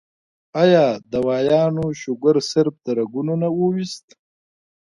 ايا 0.61 0.85
دې 0.95 0.99
دوايانو 1.13 1.85
شوګر 2.01 2.35
صرف 2.51 2.75
د 2.85 2.87
رګونو 2.99 3.33
نه 3.41 3.47
اوويستۀ 3.55 4.13